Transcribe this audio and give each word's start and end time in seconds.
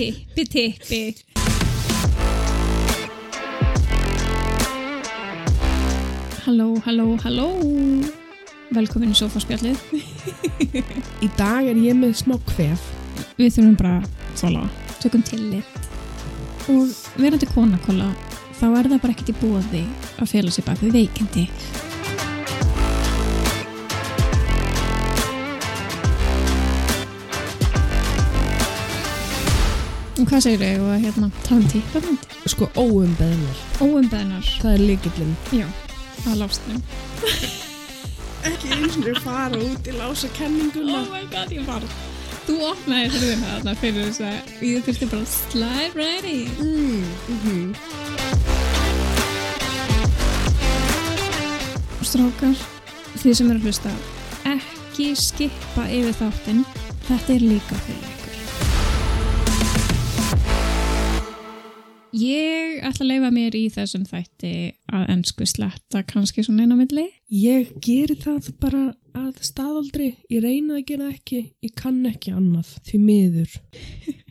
tippi, 0.00 0.44
tippi. 0.46 1.14
Halló, 6.44 6.80
halló, 6.84 7.16
halló. 7.24 7.48
Velkomin 8.72 9.12
í 9.12 9.18
sofaspjallið. 9.18 9.76
Í 11.20 11.28
dag 11.36 11.68
er 11.68 11.76
ég 11.76 11.98
með 11.98 12.16
smá 12.22 12.38
kvef. 12.48 12.86
Við 13.36 13.58
þurfum 13.58 13.76
bara 13.76 13.98
að 13.98 14.08
þóla, 14.40 14.64
tökum 15.02 15.26
tillit. 15.28 15.76
Og 16.72 16.96
verandi 17.20 17.50
konakolla, 17.52 18.08
þá 18.56 18.66
er 18.70 18.88
það 18.94 18.98
bara 19.04 19.12
ekkert 19.18 19.34
í 19.34 19.38
bóði 19.42 19.84
að 20.16 20.32
fela 20.32 20.54
sér 20.54 20.70
bak 20.70 20.80
við 20.80 20.96
veikindi. 21.02 21.48
Og 30.20 30.28
hvað 30.28 30.44
segir 30.44 30.60
þau 30.60 30.90
að 30.92 31.02
hérna 31.06 31.30
tala 31.46 31.60
um 31.62 31.68
típamöndi? 31.72 32.38
Sko 32.52 32.68
óumbeðnar. 32.76 33.64
Óumbeðnar. 33.80 34.52
Það 34.60 34.76
er 34.76 34.84
líkillinn. 34.90 35.34
Já, 35.56 35.66
það 36.20 36.30
er 36.34 36.38
lástum. 36.42 36.82
Ekki 38.50 38.70
eins 38.76 38.96
og 39.00 39.20
fara 39.24 39.56
út 39.60 39.88
í 39.88 39.96
lása 39.96 40.28
kenninguna. 40.36 41.00
Oh 41.00 41.10
my 41.12 41.24
god, 41.32 41.52
ég 41.52 41.64
var 41.68 41.84
Þú 42.46 42.56
opnaði 42.66 43.10
hrjuna 43.14 43.46
þarna 43.46 43.72
fyrir 43.78 44.06
þess 44.08 44.22
að 44.26 44.64
ég 44.66 44.84
þurfti 44.86 45.06
bara 45.10 45.22
að 45.22 45.32
slide 45.34 45.94
right 45.94 46.24
in 46.26 46.50
Mm, 46.58 47.04
mm 47.36 47.68
Strákar, 52.10 52.56
þið 53.20 53.32
sem 53.38 53.50
eru 53.52 53.60
að 53.60 53.66
hlusta 53.68 53.92
ekki 54.50 55.12
skippa 55.14 55.84
yfir 55.92 56.16
þáttinn 56.24 56.64
þetta 57.06 57.36
er 57.36 57.42
líka 57.52 57.76
fyrir 57.86 58.09
Ég 62.20 62.80
ætla 62.84 63.04
að 63.04 63.10
leifa 63.10 63.30
mér 63.34 63.56
í 63.56 63.64
þessum 63.72 64.04
þætti 64.08 64.52
að 64.92 65.04
ennsku 65.14 65.46
sletta 65.48 66.02
kannski 66.08 66.44
svona 66.44 66.66
inn 66.66 66.74
á 66.74 66.78
milli 66.80 67.06
Ég 67.30 67.70
geri 67.84 68.16
það 68.18 68.48
bara 68.58 68.80
að 69.14 69.36
staðaldri. 69.46 70.08
Ég 70.32 70.42
reyna 70.42 70.80
að 70.80 70.86
gera 70.88 71.10
ekki. 71.12 71.44
Ég 71.62 71.74
kann 71.78 72.02
ekki 72.10 72.32
annað. 72.34 72.74
Því 72.88 73.02
miður. 73.04 73.54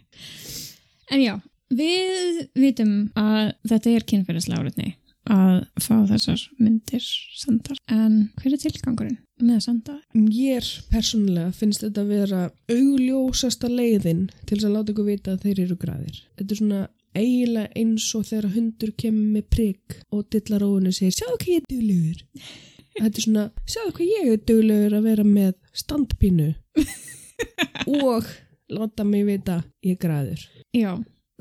En 1.10 1.24
já, 1.24 1.32
við 1.74 2.44
vitum 2.54 2.92
að 3.18 3.56
þetta 3.66 3.94
er 3.96 4.04
kynferðislega 4.12 4.60
áriðni 4.62 4.92
að 5.34 5.56
fá 5.82 5.96
þessar 6.12 6.44
myndir 6.62 7.08
sendar. 7.40 7.80
En 7.90 8.28
hver 8.38 8.54
er 8.54 8.62
tilgangurinn 8.62 9.18
með 9.42 9.56
að 9.56 9.64
senda? 9.66 9.96
Ég 10.36 10.70
persónulega 10.92 11.50
finnst 11.58 11.82
þetta 11.86 12.04
að 12.04 12.14
vera 12.14 12.44
augljósasta 12.70 13.72
leiðin 13.74 14.28
til 14.44 14.60
þess 14.60 14.70
að 14.70 14.76
láta 14.76 14.94
ykkur 14.94 15.10
vita 15.10 15.34
að 15.34 15.48
þeir 15.48 15.64
eru 15.66 15.80
græðir. 15.82 16.22
Þetta 16.38 16.56
er 16.56 16.62
svona 16.62 16.84
eiginlega 17.22 17.72
eins 17.80 18.08
og 18.18 18.26
þegar 18.30 18.54
hundur 18.56 18.92
kemur 19.00 19.30
með 19.36 19.48
prigg 19.56 19.96
og 20.16 20.26
dillar 20.34 20.66
óinu 20.66 20.92
og 20.92 20.98
segir 20.98 21.16
sjáðu 21.16 21.38
hvað 21.38 21.54
ég 21.54 21.62
er 21.62 21.70
duglegur. 21.74 22.26
Þetta 23.00 23.10
er 23.22 23.26
svona 23.26 23.46
sjáðu 23.70 23.96
hvað 23.98 24.14
ég 24.14 24.34
er 24.34 24.44
duglegur 24.52 24.98
að 24.98 25.08
vera 25.08 25.26
með 25.28 25.54
standpínu 25.84 26.50
og 28.10 28.30
láta 28.70 29.06
mig 29.08 29.26
vita 29.28 29.62
ég 29.86 30.00
græður. 30.02 30.44
Já, 30.76 30.92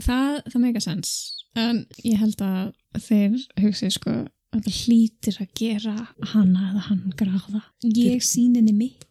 það, 0.01 0.41
það 0.53 0.65
meika 0.65 0.83
sens. 0.85 1.12
En 1.59 1.85
ég 2.07 2.20
held 2.20 2.41
að 2.45 3.03
þeir 3.03 3.39
hugsi 3.65 3.91
sko 3.92 4.15
að 4.55 4.65
það 4.65 4.79
hlýtir 4.85 5.42
að 5.42 5.53
gera 5.59 5.95
hana 6.33 6.70
eða 6.70 6.87
hann 6.89 7.05
gráða. 7.19 7.63
Ég 7.85 8.25
síninni 8.25 8.75
mitt 8.77 9.05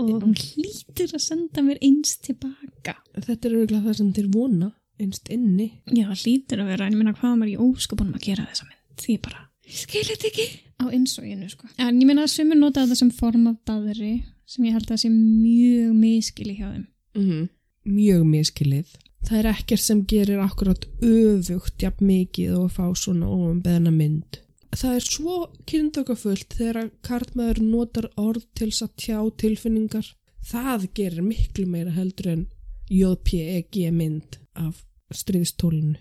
og 0.00 0.22
hún 0.24 0.36
hlýtir 0.38 1.12
að 1.12 1.24
senda 1.24 1.64
mér 1.64 1.80
eins 1.84 2.16
tilbaka. 2.24 2.96
Þetta 3.16 3.48
er 3.48 3.56
auðvitað 3.56 3.86
það 3.86 3.98
sem 3.98 4.12
þeir 4.16 4.30
vona 4.34 4.70
einst 5.06 5.30
inni. 5.32 5.68
Já, 5.92 6.08
hlýtir 6.10 6.62
að 6.62 6.72
vera, 6.72 6.86
en 6.86 6.96
ég 6.96 7.00
meina 7.00 7.16
hvað 7.16 7.38
maður 7.38 7.54
í 7.54 7.58
óskopunum 7.66 8.18
að 8.18 8.26
gera 8.28 8.46
þessa 8.50 8.68
mynd. 8.68 9.02
Því 9.02 9.16
bara, 9.24 9.46
skil 9.66 10.04
þetta 10.08 10.28
ekki 10.30 10.46
á 10.82 10.84
innsóginu, 10.92 11.48
sko. 11.52 11.70
En 11.78 11.98
ég 12.00 12.08
meina 12.08 12.26
að 12.26 12.34
sumir 12.34 12.60
nota 12.60 12.84
þetta 12.84 13.00
sem 13.02 13.12
form 13.14 13.48
af 13.50 13.58
daðri 13.68 14.14
sem 14.48 14.68
ég 14.68 14.76
held 14.76 14.90
að 14.92 15.02
sé 15.04 15.10
mjög 15.12 15.92
miskili 15.96 16.58
hjá 16.58 16.68
þeim. 16.68 16.86
Mm 17.18 17.50
Mjög 17.82 18.20
miskilið. 18.30 18.90
Það 19.26 19.38
er 19.38 19.48
ekkert 19.52 19.82
sem 19.82 20.00
gerir 20.06 20.38
akkurat 20.42 20.84
öfugt 21.02 21.82
jafn 21.82 22.06
mikið 22.06 22.56
og 22.58 22.68
að 22.68 22.76
fá 22.76 22.98
svona 22.98 23.26
óumbeðna 23.26 23.90
mynd. 23.94 24.38
Það 24.72 24.94
er 24.96 25.06
svo 25.06 25.36
kynndökafullt 25.68 26.56
þegar 26.56 26.90
kartmaður 27.04 27.60
notar 27.66 28.08
orð 28.16 28.46
til 28.56 28.70
að 28.70 28.94
tjá 29.02 29.18
tilfinningar. 29.42 30.06
Það 30.46 30.86
gerir 30.96 31.26
miklu 31.26 31.66
meira 31.70 31.92
heldur 31.94 32.30
en 32.32 32.46
JPEG 32.90 33.82
mynd 33.94 34.40
af 34.58 34.82
stríðstólinu. 35.18 35.98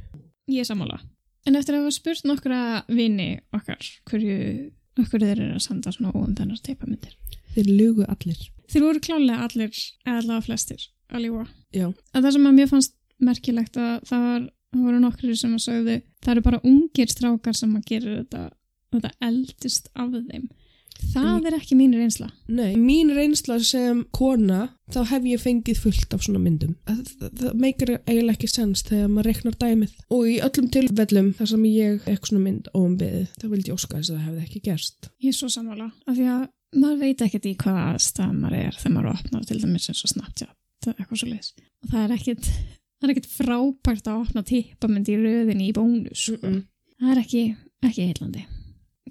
Ég 0.51 0.67
sammála. 0.67 0.99
En 1.47 1.57
eftir 1.57 1.75
að 1.75 1.85
hafa 1.85 1.95
spurt 1.95 2.27
nokkra 2.29 2.61
vini 2.91 3.33
okkar 3.55 3.81
hverju, 4.09 4.37
hverju 4.99 5.25
þeir 5.25 5.39
eru 5.39 5.57
að 5.57 5.65
senda 5.65 5.93
svona 5.93 6.13
óumbennar 6.13 6.61
teipamyndir. 6.61 7.15
Þeir 7.55 7.71
lugu 7.71 8.05
allir. 8.07 8.41
Þeir 8.71 8.85
voru 8.85 9.03
klálega 9.03 9.47
allir, 9.47 9.71
eða 10.05 10.17
allavega 10.21 10.45
flestir, 10.45 10.87
að 11.11 11.25
ljúa. 11.25 11.45
Já. 11.75 11.87
Að 12.13 12.25
það 12.27 12.35
sem 12.35 12.47
að 12.47 12.57
mér 12.59 12.69
fannst 12.71 12.97
merkilegt 13.21 13.77
að 13.77 13.93
það, 14.09 14.25
var, 14.27 14.47
það 14.71 14.87
voru 14.87 15.01
nokkri 15.01 15.37
sem 15.37 15.55
að 15.57 15.63
sögðu 15.65 15.97
það 16.21 16.33
eru 16.33 16.45
bara 16.47 16.61
ungir 16.71 17.11
strákar 17.11 17.57
sem 17.57 17.75
að 17.77 17.87
gera 17.89 18.15
þetta, 18.21 18.43
þetta 18.95 19.13
eldist 19.27 19.91
af 19.95 20.15
þeim. 20.29 20.47
Það 21.11 21.47
er 21.49 21.57
ekki 21.57 21.75
mín 21.79 21.95
reynsla. 21.97 22.29
Nei, 22.51 22.75
mín 22.79 23.11
reynsla 23.15 23.57
sem 23.65 24.03
kona, 24.15 24.69
þá 24.93 25.01
hef 25.09 25.27
ég 25.27 25.41
fengið 25.41 25.81
fullt 25.83 26.15
af 26.15 26.23
svona 26.25 26.41
myndum. 26.43 26.77
Það, 26.87 27.01
það, 27.19 27.33
það 27.41 27.59
meikar 27.65 27.93
eiginlega 27.97 28.37
ekki 28.37 28.51
sens 28.51 28.85
þegar 28.87 29.11
maður 29.11 29.29
reknar 29.31 29.59
dæmið. 29.63 29.97
Og 30.13 30.29
í 30.29 30.37
öllum 30.47 30.71
tilfellum 30.77 31.33
þar 31.39 31.51
sem 31.51 31.67
ég 31.71 32.07
ekk 32.13 32.29
svona 32.29 32.45
mynd 32.45 32.71
óumbeðið, 32.77 33.27
þá 33.41 33.45
vildi 33.51 33.73
ég 33.73 33.77
óska 33.81 33.99
þess 33.99 34.13
að 34.13 34.17
það 34.17 34.25
hefði 34.29 34.47
ekki 34.47 34.63
gerst. 34.69 35.11
Ég 35.19 35.33
er 35.33 35.37
svo 35.41 35.51
sammála. 35.51 35.91
Af 36.05 36.17
því 36.17 36.29
að 36.37 36.47
maður 36.81 37.03
veit 37.03 37.25
ekkert 37.25 37.49
í 37.49 37.57
hvaða 37.59 37.87
aðstæð 37.91 38.33
maður 38.37 38.57
er 38.61 38.79
þegar 38.79 38.95
maður 38.95 39.13
opnar 39.15 39.47
til 39.49 39.59
dæmis 39.59 39.89
eins 39.91 40.05
og 40.05 40.13
Snapchat 40.13 40.57
eitthvað 40.89 41.19
svo 41.19 41.29
leiðis. 41.29 41.51
Og 41.83 41.91
það 41.91 42.05
er 42.05 42.15
ekkert, 42.15 42.49
er 43.01 43.13
ekkert 43.13 43.29
frábært 43.35 44.09
að 44.09 44.23
opna 44.23 44.45
tippamynd 44.47 45.11
í 45.11 45.19
röðinni 45.19 45.69
í 45.69 45.75
bónus. 45.75 46.29
Mm 46.31 46.41
-mm. 46.41 46.63
Það 47.01 47.11
er 47.11 47.21
ekki, 47.25 47.43
ekki 47.89 48.07
heillandi. 48.09 48.45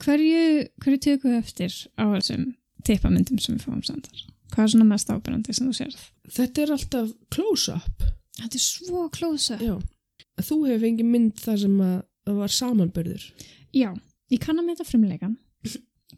Hverju, 0.01 0.69
hverju 0.85 1.01
tökum 1.03 1.33
við 1.35 1.41
eftir 1.41 1.75
á 1.99 2.05
þessum 2.15 2.45
tippamyndum 2.87 3.41
sem 3.43 3.57
við 3.57 3.67
fáum 3.67 3.83
sendar? 3.85 4.23
Hvað 4.51 4.65
er 4.65 4.73
svona 4.75 4.89
mest 4.91 5.11
ábyrjandi 5.11 5.55
sem 5.55 5.69
þú 5.69 5.77
sérð? 5.79 6.01
Þetta 6.31 6.63
er 6.63 6.73
alltaf 6.75 7.11
close-up. 7.35 8.07
Þetta 8.41 8.57
er 8.57 8.65
svo 8.65 9.05
klósa. 9.15 9.59
Já. 9.63 9.77
Þú 10.41 10.57
hefur 10.67 10.83
fengið 10.87 11.11
mynd 11.11 11.43
þar 11.43 11.61
sem 11.65 11.77
að 11.85 11.99
var 12.41 12.55
samanbörður. 12.55 13.23
Já, 13.75 13.91
ég 14.33 14.43
kann 14.43 14.59
að 14.61 14.71
meta 14.71 14.87
frumleikan. 14.87 15.37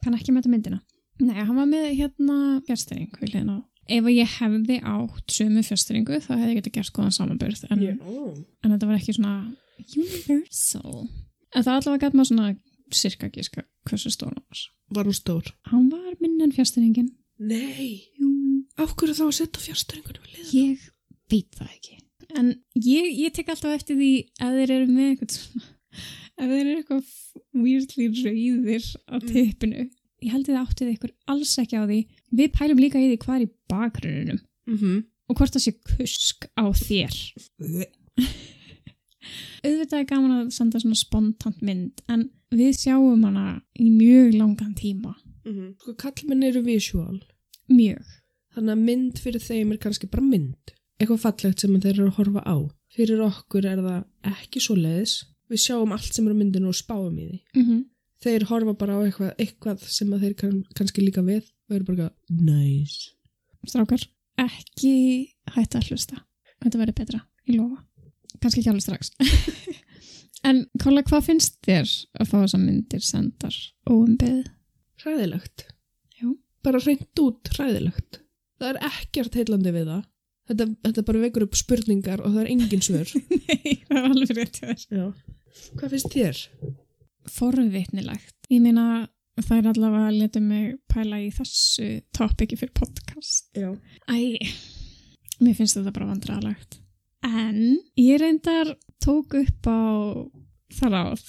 kann 0.03 0.17
ekki 0.17 0.33
meta 0.35 0.51
myndina. 0.51 0.81
Nei, 1.21 1.37
hann 1.39 1.57
var 1.57 1.69
með 1.69 1.93
hérna 1.99 2.37
fjärstyrring 2.67 3.13
við 3.21 3.35
hliðina 3.35 3.59
á. 3.59 3.65
Ef 3.93 4.07
að 4.07 4.15
ég 4.15 4.35
hefði 4.39 4.77
átt 4.87 5.35
sömu 5.35 5.63
fjärstyrringu 5.67 6.21
þá 6.23 6.31
hefði 6.37 6.53
ég 6.53 6.59
getið 6.61 6.75
gert 6.79 6.93
góðan 6.97 7.15
samanbörð 7.17 7.65
en, 7.69 7.83
en 8.63 8.73
þetta 8.73 8.89
var 8.89 8.99
ekki 8.99 9.15
svona 9.17 9.35
universal. 9.83 11.09
En 11.53 11.65
það 11.67 11.75
allavega 11.75 12.07
gæt 12.07 12.17
maður 12.17 12.31
svona 12.31 12.53
cirka 12.95 13.29
gíska 13.33 13.65
hversu 13.89 14.11
stór 14.11 14.33
hann 14.35 14.45
var. 14.49 14.63
Var 14.97 15.05
hún 15.09 15.17
stór? 15.17 15.51
Hann 15.71 15.89
var 15.93 16.15
minn 16.21 16.41
en 16.45 16.53
fjärstyrringin. 16.53 17.11
Nei. 17.39 18.09
Jú, 18.21 18.31
Af 18.81 18.95
hverju 18.97 19.15
þá 19.19 19.25
að 19.27 19.35
setja 19.37 19.61
fjárstæringunum 19.67 20.23
við 20.25 20.37
liðan? 20.37 20.53
ég 20.57 20.91
veit 21.33 21.57
það 21.59 21.71
ekki. 21.77 21.99
En 22.39 22.47
ég, 22.81 23.09
ég 23.19 23.33
tek 23.37 23.49
alltaf 23.53 23.75
eftir 23.77 23.97
því 23.99 24.11
að 24.41 24.55
þeir 24.61 24.71
eru 24.77 24.87
með 24.93 25.09
eitthvað 25.11 25.35
svona, 25.37 25.67
að 26.41 26.53
þeir 26.53 26.61
eru 26.63 26.77
eitthvað 26.81 27.11
weirdly 27.65 28.07
rauðir 28.23 28.87
á 29.13 29.15
tippinu. 29.27 29.83
Ég 30.23 30.31
held 30.33 30.49
að 30.49 30.55
það 30.55 30.63
áttið 30.71 30.93
ykkur 30.95 31.13
alls 31.35 31.53
ekki 31.59 31.77
á 31.77 31.85
því. 31.85 31.99
Við 32.39 32.53
pælum 32.57 32.79
líka 32.81 33.01
í 33.03 33.09
því 33.11 33.19
hvað 33.25 33.37
er 33.41 33.47
í 33.49 33.53
bakgruninum 33.69 34.41
Mm 34.71 34.77
-hmm. 34.79 34.99
og 35.29 35.37
hvort 35.37 35.53
það 35.53 35.63
sé 35.65 35.73
kusk 35.83 36.47
á 36.55 36.65
þér. 36.71 37.17
Auðvitað 39.63 39.99
er 39.99 40.09
gaman 40.09 40.37
að 40.39 40.53
senda 40.57 40.81
svona 40.83 40.99
spontant 40.99 41.63
mynd 41.63 42.03
en 42.13 42.29
við 42.53 42.75
sjáum 42.79 43.25
hana 43.27 43.61
í 43.79 43.89
mjög 43.91 44.35
langan 44.39 44.75
tíma. 44.79 45.15
Sko 45.83 45.95
kallmenn 45.99 46.45
eru 46.47 46.63
visual. 46.67 47.19
Mjög. 47.73 48.05
Þannig 48.55 48.75
að 48.75 48.87
mynd 48.87 49.21
fyrir 49.23 49.43
þeim 49.43 49.73
er 49.73 49.81
kannski 49.83 50.11
bara 50.13 50.25
mynd. 50.27 50.75
Eitthvað 51.01 51.23
fallegt 51.25 51.63
sem 51.63 51.79
þeir 51.81 51.95
eru 51.95 52.11
að 52.11 52.19
horfa 52.21 52.43
á. 52.45 52.57
Fyrir 52.93 53.23
okkur 53.25 53.67
er 53.67 53.81
það 53.83 54.33
ekki 54.35 54.63
svo 54.63 54.77
leiðis. 54.77 55.15
Við 55.51 55.63
sjáum 55.65 55.95
allt 55.95 56.13
sem 56.13 56.29
er 56.29 56.37
á 56.37 56.41
myndinu 56.41 56.71
og 56.71 56.77
spáum 56.77 57.17
í 57.17 57.25
því. 57.27 57.39
Mm 57.57 57.65
-hmm. 57.65 57.81
Þeir 58.23 58.45
horfa 58.51 58.75
bara 58.79 58.95
á 58.95 59.01
eitthvað, 59.03 59.33
eitthvað 59.39 59.87
sem 59.89 60.11
þeir 60.13 60.35
kann, 60.39 60.65
kannski 60.77 61.03
líka 61.03 61.23
við 61.23 61.43
og 61.43 61.77
eru 61.77 61.85
bara 61.85 61.97
eitthvað, 61.97 62.15
nice. 62.31 63.11
Strákar, 63.67 64.05
ekki 64.39 65.35
hætta 65.55 65.79
að 65.79 65.89
hlusta. 65.91 66.23
Þetta 66.63 66.79
verður 66.79 66.99
betra, 67.01 67.21
ég 67.49 67.57
lofa. 67.57 67.83
Kannski 68.43 68.63
ekki 68.63 68.73
alveg 68.73 68.87
strax. 68.87 69.13
en 70.49 70.65
Kolla, 70.83 71.05
hvað 71.07 71.29
finnst 71.29 71.61
þér 71.67 71.87
að 72.19 72.33
fá 72.33 72.37
þessar 72.41 72.65
myndir 72.65 73.05
sendar 73.07 73.59
óumbeð? 73.89 74.49
Hræðilegt. 75.03 75.67
Já. 76.19 76.29
Bara 76.67 76.83
reynd 76.83 77.23
út 77.23 77.53
hræðilegt. 77.55 78.23
Það 78.63 78.75
er 78.75 78.81
ekkert 78.91 79.39
heillandi 79.39 79.75
við 79.75 79.89
það. 79.91 80.03
Þetta, 80.51 80.67
þetta 80.89 81.05
bara 81.07 81.23
vekur 81.23 81.47
upp 81.47 81.57
spurningar 81.59 82.23
og 82.23 82.35
það 82.35 82.43
er 82.43 82.51
engin 82.53 82.85
svör. 82.85 83.11
Nei, 83.47 83.79
það 83.87 83.99
er 83.99 84.09
alveg 84.11 84.39
rétt. 84.39 84.61
Hvað 85.79 85.95
finnst 85.95 86.15
þér? 86.15 86.45
Forvitnilegt. 87.31 88.37
Ég 88.51 88.63
meina, 88.65 89.07
það 89.39 89.59
er 89.61 89.71
allavega 89.73 90.11
að 90.11 90.19
leta 90.19 90.43
mig 90.43 90.77
pæla 90.91 91.23
í 91.23 91.31
þessu 91.35 91.89
topiki 92.17 92.59
fyrir 92.59 92.75
podcast. 92.77 93.51
Já. 93.55 93.71
Æ, 94.11 94.43
mér 95.43 95.59
finnst 95.59 95.79
þetta 95.79 95.95
bara 95.95 96.11
vandrarlegt. 96.11 96.82
En 97.23 97.79
ég 98.01 98.19
reyndar 98.21 98.75
tók 99.03 99.37
upp 99.39 99.69
á 99.71 99.81
það 100.73 100.95
ráð 100.97 101.25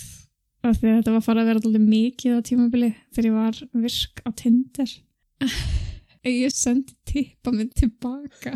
af 0.63 0.77
því 0.79 0.89
að 0.89 0.97
þetta 0.97 1.13
var 1.13 1.25
farið 1.25 1.41
að 1.41 1.49
vera 1.49 1.61
alltaf 1.61 1.87
mikið 1.93 2.37
á 2.39 2.47
tímabili 2.47 2.89
þegar 3.11 3.27
ég 3.27 3.35
var 3.37 3.59
virk 3.83 4.21
á 4.23 4.29
Tinder. 4.39 4.93
Ég 6.23 6.53
sendi 6.55 6.93
tippa 7.03 7.51
minn 7.51 7.71
tilbaka. 7.75 8.53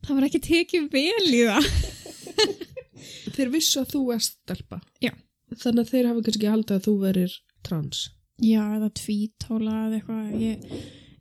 Það 0.00 0.14
var 0.16 0.26
ekki 0.30 0.38
tekið 0.46 0.86
vel 0.94 1.26
í 1.28 1.42
það. 1.44 1.66
Þeir 3.36 3.50
vissu 3.52 3.82
að 3.82 3.90
þú 3.92 4.00
er 4.14 4.22
stelpa. 4.24 4.78
Já. 5.04 5.12
Þannig 5.52 5.82
að 5.82 5.90
þeir 5.92 6.08
hafa 6.08 6.22
kannski 6.24 6.48
haldið 6.48 6.78
að 6.78 6.86
þú 6.86 6.94
verir 7.02 7.34
trans. 7.68 8.00
Já, 8.40 8.62
eða 8.78 8.88
tvítóla 8.96 9.76
eða 9.84 9.98
eitthvað. 9.98 10.32
Ég, 10.40 10.64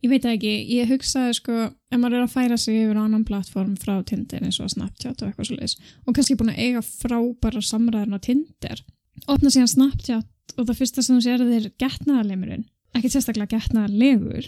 ég 0.04 0.12
veit 0.12 0.28
ekki. 0.30 0.54
Ég 0.78 0.92
hugsaði 0.92 1.36
sko, 1.38 1.58
ef 1.92 2.00
maður 2.00 2.20
er 2.20 2.26
að 2.28 2.34
færa 2.36 2.58
sig 2.62 2.80
yfir 2.84 3.00
á 3.00 3.04
annan 3.04 3.26
plattform 3.28 3.76
frá 3.80 3.98
Tinder 4.08 4.46
eins 4.46 4.60
og 4.64 4.72
Snapchat 4.74 5.22
og 5.22 5.30
eitthvað 5.30 5.50
svo 5.50 5.58
leiðis 5.58 5.78
og 6.06 6.16
kannski 6.18 6.38
búin 6.40 6.54
að 6.54 6.64
eiga 6.66 6.84
frábæra 6.86 7.64
samræðin 7.66 8.18
á 8.18 8.20
Tinder, 8.24 8.82
opna 9.28 9.54
síðan 9.54 9.72
Snapchat 9.74 10.58
og 10.58 10.66
það 10.66 10.80
fyrsta 10.82 11.06
sem 11.06 11.18
þú 11.18 11.26
sér 11.26 11.46
er 11.46 11.70
getnaðarleimurinn. 11.82 12.66
Ekki 12.98 13.12
sérstaklega 13.14 13.58
getnaðarlegur. 13.58 14.48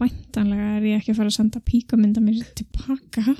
Væntanlega 0.00 0.68
er 0.76 0.86
ég 0.86 1.00
ekki 1.00 1.14
að 1.14 1.20
fara 1.20 1.32
að 1.32 1.36
senda 1.38 1.62
píkamynda 1.66 2.22
mér 2.22 2.44
tilbaka. 2.58 3.34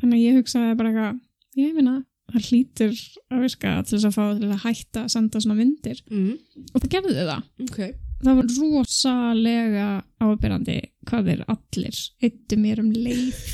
Þannig 0.00 0.16
að 0.16 0.22
ég 0.22 0.38
hugsaði 0.38 0.76
bara 0.78 0.92
eitthvað, 0.92 1.18
ég 1.60 1.72
meina, 1.76 1.96
það 2.30 2.46
hlýtur 2.50 3.00
að 3.30 3.42
virka 3.46 3.72
til 3.82 3.96
þess 3.96 4.08
að 4.10 4.16
fá 4.16 4.22
til 4.38 4.50
að 4.50 4.62
hætta 4.66 5.02
að 5.02 5.10
senda 5.16 5.42
svona 5.42 5.58
myndir. 5.58 6.04
Mm. 6.10 6.36
Og 6.70 6.76
það 6.76 6.92
gerði 6.94 7.16
það 7.18 7.66
Ok. 7.66 7.80
Það 8.20 8.36
var 8.40 8.46
rosalega 8.60 9.86
ábyrrandi 10.20 10.74
hvað 11.08 11.30
þeir 11.30 11.44
allir 11.54 11.96
yttu 12.28 12.58
mér 12.60 12.82
um 12.84 12.90
leið 12.92 13.40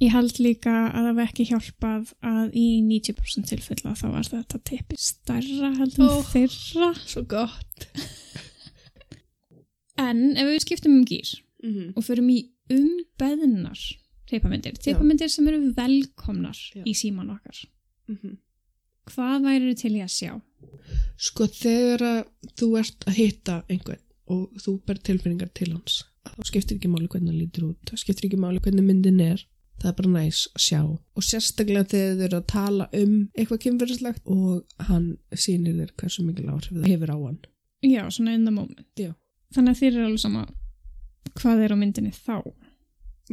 ég 0.00 0.12
held 0.14 0.38
líka 0.40 0.72
að 0.88 1.04
það 1.06 1.16
var 1.18 1.26
ekki 1.28 1.44
hjálpað 1.50 2.12
að 2.24 2.54
í 2.56 2.66
90% 2.86 3.50
tilfella 3.52 3.92
þá 3.98 4.06
var 4.14 4.28
þetta 4.30 4.60
tippi 4.70 4.96
stærra 5.00 5.70
heldur 5.76 6.08
Ó. 6.08 6.22
þeirra 6.30 6.88
Svo 7.04 7.22
gott. 7.28 7.84
en 10.00 10.22
ef 10.40 10.48
við 10.54 10.62
skiptum 10.66 10.98
um 11.00 11.06
gýr 11.08 11.30
Mm 11.60 11.72
-hmm. 11.74 11.88
og 11.96 12.02
förum 12.06 12.28
í 12.32 12.38
umbeðnar 12.72 13.76
teipamyndir, 14.30 14.72
teipamyndir 14.80 15.28
sem 15.28 15.44
eru 15.48 15.58
velkomnar 15.76 16.56
Já. 16.74 16.82
í 16.88 16.94
síman 16.96 17.28
okkar 17.34 17.58
Mhm. 18.08 18.38
hvað 19.04 19.42
væri 19.44 19.74
til 19.76 19.92
í 19.92 20.00
að 20.00 20.08
sjá? 20.08 20.40
Sko 21.20 21.46
þegar 21.52 22.24
þú 22.58 22.70
ert 22.80 23.06
að 23.08 23.18
hitta 23.20 23.60
einhvern 23.68 24.02
og 24.30 24.62
þú 24.62 24.76
ber 24.86 25.00
tilfinningar 25.02 25.50
til 25.56 25.72
hans 25.72 26.04
þá 26.26 26.44
skiptir 26.46 26.76
ekki 26.76 26.90
máli 26.90 27.08
hvernig 27.10 27.32
hann 27.32 27.40
lítur 27.40 27.70
út 27.70 27.90
það 27.90 28.02
skiptir 28.02 28.28
ekki 28.28 28.38
máli 28.40 28.60
hvernig 28.62 28.86
myndin 28.86 29.22
er 29.24 29.42
það 29.80 29.90
er 29.90 29.96
bara 29.98 30.12
næs 30.12 30.40
að 30.54 30.64
sjá. 30.64 30.80
Og 31.16 31.24
sérstaklega 31.24 31.88
þegar 31.90 32.16
þau 32.16 32.24
eru 32.26 32.38
að 32.38 32.48
tala 32.52 32.86
um 33.00 33.14
eitthvað 33.34 33.62
kynverðislegt 33.64 34.32
og 34.34 34.86
hann 34.90 35.06
sýnir 35.32 35.78
þér 35.78 35.94
hversu 36.02 36.24
mikil 36.26 36.48
áhrif 36.52 36.74
það 36.74 36.88
hefur 36.90 37.14
á 37.14 37.18
hann. 37.18 37.38
Já, 37.86 38.02
svona 38.12 38.34
in 38.36 38.44
the 38.44 38.54
moment. 38.54 38.86
Já. 39.00 39.14
þannig 39.54 39.72
að 39.72 39.80
þér 39.80 39.94
er 39.96 40.04
alveg 40.06 40.22
sama 40.22 40.42
hvað 41.40 41.62
er 41.64 41.74
á 41.74 41.76
myndinni 41.80 42.12
þá. 42.14 42.36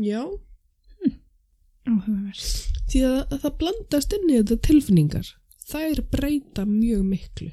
Já. 0.02 0.24
Áhugavert. 1.88 2.48
Því 2.88 3.04
að, 3.08 3.20
að 3.32 3.44
það 3.44 3.58
blandast 3.62 4.16
inn 4.16 4.32
í 4.32 4.40
þetta 4.40 4.58
tilfinningar 4.68 5.34
þær 5.68 6.04
breyta 6.12 6.66
mjög 6.68 7.04
miklu 7.08 7.52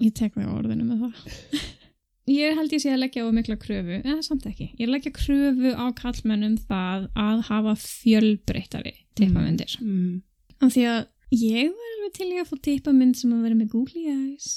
Ég 0.00 0.14
tek 0.16 0.36
við 0.38 0.48
á 0.48 0.52
orðinu 0.56 0.86
með 0.88 1.02
það. 1.04 1.58
Ég 2.30 2.54
held 2.56 2.72
ég 2.72 2.80
sé 2.80 2.92
að 2.94 3.02
leggja 3.02 3.24
á 3.26 3.34
mikla 3.34 3.56
kröfu, 3.60 3.96
eða 4.00 4.20
samt 4.22 4.46
ekki. 4.48 4.70
Ég 4.78 4.88
leggja 4.88 5.10
kröfu 5.12 5.72
á 5.74 5.86
kallmennum 5.98 6.54
það 6.70 7.08
að 7.18 7.42
hafa 7.48 7.74
fjölbreyttari 7.82 8.92
teipamyndir. 9.18 9.74
mm. 9.82 10.20
Af 10.60 10.74
því 10.76 10.84
að 10.88 11.00
ég 11.34 11.72
var 11.74 11.92
alveg 11.96 12.14
til 12.16 12.28
í 12.30 12.38
að 12.40 12.48
fá 12.50 12.56
teipamynd 12.68 13.18
sem 13.18 13.34
að 13.34 13.44
vera 13.48 13.58
með 13.58 13.70
googly 13.74 14.04
eyes. 14.12 14.48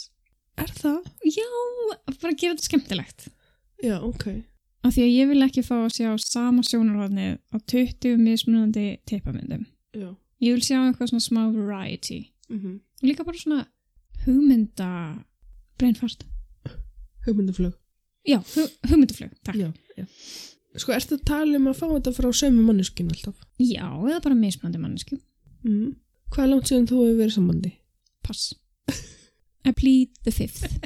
Er 0.60 0.72
það? 0.76 1.12
Já, 1.26 1.48
bara 2.22 2.36
gera 2.38 2.54
þetta 2.54 2.68
skemmtilegt. 2.68 3.30
Já, 3.84 3.98
ok 4.00 4.28
Af 4.84 4.94
því 4.94 5.06
að 5.08 5.14
ég 5.16 5.30
vil 5.32 5.46
ekki 5.48 5.64
fá 5.66 5.78
að 5.80 5.96
sjá 5.96 6.10
sama 6.22 6.64
sjónarhóðni 6.68 7.30
á 7.40 7.58
20 7.72 8.20
mismunandi 8.22 8.88
teipamyndum. 9.10 9.66
Já 9.96 10.12
Ég 10.44 10.58
vil 10.58 10.64
sjá 10.66 10.78
eitthvað 10.82 11.14
svona 11.14 11.24
smá 11.24 11.42
variety. 11.56 12.18
Mm 12.50 12.60
-hmm. 12.60 12.80
Líka 13.02 13.24
bara 13.24 13.38
svona 13.38 13.68
hugmynda 14.26 14.90
breinfart. 15.78 16.26
Hugmyndaflög 17.26 17.74
Já, 18.28 18.38
hu 18.56 18.68
hugmyndaflug, 18.90 19.32
takk. 19.44 19.58
Já, 19.58 19.74
já 19.98 20.06
Sko, 20.76 20.92
ertu 20.92 21.16
að 21.16 21.26
tala 21.26 21.58
um 21.58 21.68
að 21.70 21.78
fá 21.78 21.86
þetta 21.92 22.12
frá 22.18 22.32
sömu 22.34 22.64
manneskinu 22.66 23.14
alltaf? 23.14 23.36
Já, 23.62 23.86
eða 24.10 24.24
bara 24.24 24.36
mismunandi 24.36 24.80
mannesku. 24.82 25.20
Mm. 25.64 25.96
Hvað 26.34 26.44
er 26.44 26.50
langt 26.50 26.70
síðan 26.70 26.88
þú 26.90 27.02
hefur 27.04 27.20
verið 27.20 27.32
í 27.32 27.36
sambandi? 27.36 27.72
Pass. 28.26 28.56
I 29.70 29.72
plead 29.72 30.10
the 30.24 30.32
fifth. 30.32 30.66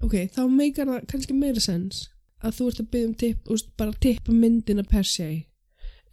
Ok, 0.00 0.14
þá 0.32 0.44
meikar 0.48 0.88
það 0.88 1.02
kannski 1.10 1.34
meira 1.36 1.60
sens 1.60 2.06
að 2.40 2.54
þú 2.56 2.68
ert 2.70 2.78
að 2.80 2.86
byggja 2.92 3.08
um 3.08 3.16
tipp, 3.20 3.50
úst, 3.52 3.66
bara 3.76 3.96
tippa 4.00 4.32
myndina 4.32 4.84
per 4.88 5.04
se 5.04 5.26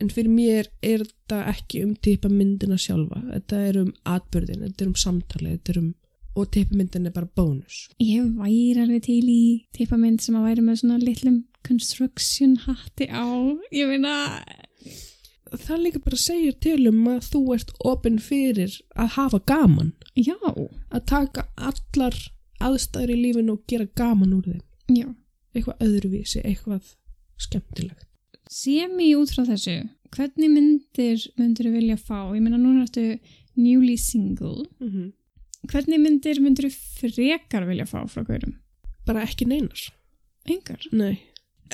en 0.02 0.12
fyrir 0.14 0.32
mér 0.32 0.70
er 0.86 1.04
þetta 1.06 1.44
ekki 1.54 1.84
um 1.86 1.96
tippa 1.96 2.30
myndina 2.32 2.78
sjálfa. 2.80 3.22
Þetta 3.32 3.62
er 3.70 3.80
um 3.82 3.90
atbyrðin, 4.08 4.66
þetta 4.68 4.84
er 4.84 4.92
um 4.92 5.00
samtali 5.02 5.56
þetta 5.56 5.74
er 5.74 5.82
um, 5.82 5.90
og 6.38 6.50
tippa 6.54 6.78
myndin 6.78 7.10
er 7.10 7.16
bara 7.16 7.30
bónus. 7.40 7.88
Ég 8.04 8.30
væri 8.38 8.78
alveg 8.84 9.06
til 9.08 9.24
í 9.32 9.42
teipamynd 9.78 10.22
sem 10.24 10.38
að 10.38 10.50
væri 10.52 10.66
með 10.66 10.82
svona 10.84 11.02
litlum 11.02 11.44
construction 11.68 12.56
hatti 12.68 13.10
á. 13.10 13.26
Ég 13.74 13.90
meina, 13.90 14.16
það 15.66 15.84
líka 15.84 16.04
bara 16.06 16.22
segir 16.22 16.58
til 16.62 16.80
um 16.92 17.04
að 17.16 17.32
þú 17.32 17.44
ert 17.58 17.74
opinn 17.90 18.22
fyrir 18.22 18.78
að 18.96 19.14
hafa 19.18 19.42
gaman. 19.50 19.94
já, 20.16 20.38
að 20.38 21.06
taka 21.10 21.48
allar 21.58 22.18
aðstæður 22.62 23.14
í 23.14 23.22
lífinu 23.22 23.58
og 23.58 23.66
gera 23.70 23.90
gaman 23.98 24.34
úr 24.38 24.46
þeim. 24.46 24.64
Já. 24.88 25.08
eitthvað 25.58 25.82
öðruvísi, 25.84 26.42
eitthvað 26.46 26.94
skemmtilegt 27.42 28.07
Semi 28.52 29.14
út 29.18 29.34
frá 29.34 29.44
þessu, 29.48 29.82
hvernig 30.16 30.54
myndir 30.54 31.26
myndir 31.38 31.72
vilja 31.74 31.98
fá? 31.98 32.32
Ég 32.34 32.42
meina, 32.42 32.58
núna 32.58 32.86
ertu 32.86 33.20
newly 33.56 33.98
single. 33.98 34.66
mm 34.80 34.90
-hmm. 34.90 35.12
Hvernig 35.68 36.00
myndir 36.00 36.40
myndir 36.40 36.70
frekar 36.70 37.66
vilja 37.68 37.86
fá 37.86 38.08
frá 38.08 38.24
hverjum? 38.24 38.56
bara 39.08 39.24
ekki 39.28 39.48
neinar 39.48 39.88
Engar. 40.48 40.80
Nei. 40.96 41.18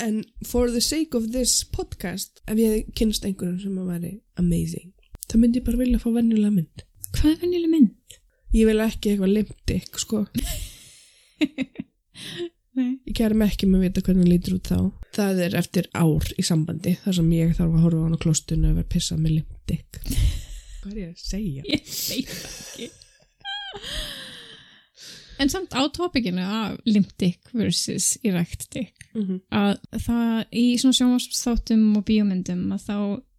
En 0.02 0.24
for 0.50 0.72
the 0.72 0.82
sake 0.82 1.14
of 1.18 1.28
this 1.32 1.60
podcast, 1.76 2.40
ef 2.50 2.58
ég 2.58 2.72
hefði 2.72 2.94
kynst 2.98 3.26
einhverjum 3.28 3.60
sem 3.62 3.76
að 3.78 3.92
væri 3.92 4.14
amazing, 4.42 4.90
þá 5.30 5.36
myndi 5.38 5.62
ég 5.62 5.68
bara 5.68 5.78
vilja 5.78 6.00
fá 6.02 6.08
venjulega 6.16 6.56
mynd. 6.56 6.82
Hvað 7.14 7.30
er 7.30 7.38
venjuleg 7.44 7.70
mynd? 7.70 8.16
Ég 8.58 8.70
vil 8.70 8.82
ekki 8.82 9.12
eitthvað 9.12 9.36
limtik, 9.36 10.02
sko. 10.02 10.24
Nei. 12.80 12.90
Ég 13.06 13.14
kæri 13.14 13.38
mig 13.38 13.54
ekki 13.54 13.70
með 13.70 13.78
að 13.78 13.86
vita 13.86 14.06
hvernig 14.08 14.26
hann 14.26 14.34
lítur 14.34 14.58
út 14.58 14.72
þá. 14.74 14.80
Það 15.14 15.44
er 15.46 15.56
eftir 15.60 15.88
ár 15.94 16.26
í 16.42 16.44
sambandi, 16.46 16.96
þar 17.04 17.18
sem 17.20 17.30
ég 17.38 17.54
þarf 17.58 17.76
að 17.78 17.84
horfa 17.86 18.02
á 18.02 18.04
hann 18.08 18.18
á 18.18 18.24
klostinu 18.24 18.72
og 18.72 18.80
vera 18.80 18.92
pissað 18.96 19.20
með 19.22 19.36
limtik. 19.38 20.00
Hvað 20.82 20.94
er 20.94 21.00
ég 21.04 21.12
að 21.12 21.22
segja? 21.22 21.64
Ég 21.74 21.84
það 22.34 22.56
ekki. 22.64 22.90
En 25.42 25.50
samt 25.50 25.74
á 25.74 25.82
topikinu 25.92 26.44
af 26.46 26.76
limdick 26.86 27.50
versus 27.54 28.18
erectdick 28.24 29.04
Mm 29.14 29.22
-hmm. 29.28 29.40
að 29.54 29.78
það 30.02 30.46
í 30.52 30.78
svona 30.82 30.98
sjónvarsþáttum 30.98 31.98
og 31.98 32.06
bíómyndum 32.06 32.72
að 32.74 32.82
þá 32.88 32.98